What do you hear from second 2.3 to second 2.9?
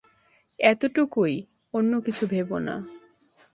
ভেবো না।